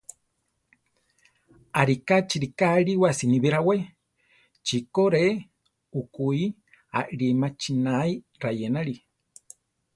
Ariká 1.81 2.15
chi 2.27 2.37
riká 2.43 2.65
aliwá 2.79 3.09
siníbi 3.17 3.47
rawé: 3.55 3.75
chiko 4.65 5.03
re 5.13 5.25
ukúi 5.99 6.41
alí 6.99 7.27
machinái 7.41 8.11
rayénali. 8.43 8.95